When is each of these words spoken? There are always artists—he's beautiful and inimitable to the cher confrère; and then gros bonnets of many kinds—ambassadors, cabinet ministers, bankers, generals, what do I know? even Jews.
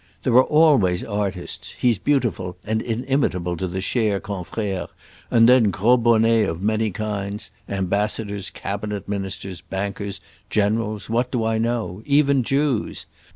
There 0.23 0.33
are 0.33 0.43
always 0.45 1.03
artists—he's 1.03 1.99
beautiful 1.99 2.57
and 2.65 2.81
inimitable 2.81 3.55
to 3.57 3.67
the 3.67 3.81
cher 3.81 4.19
confrère; 4.19 4.89
and 5.29 5.47
then 5.47 5.69
gros 5.69 5.99
bonnets 5.99 6.49
of 6.49 6.59
many 6.59 6.89
kinds—ambassadors, 6.89 8.49
cabinet 8.49 9.07
ministers, 9.07 9.61
bankers, 9.61 10.19
generals, 10.49 11.07
what 11.07 11.29
do 11.31 11.45
I 11.45 11.59
know? 11.59 12.01
even 12.07 12.41
Jews. 12.41 13.05